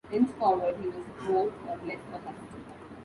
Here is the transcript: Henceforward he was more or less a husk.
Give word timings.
Henceforward 0.09 0.77
he 0.81 0.87
was 0.87 1.05
more 1.29 1.53
or 1.69 1.77
less 1.85 1.99
a 2.11 2.17
husk. 2.17 2.47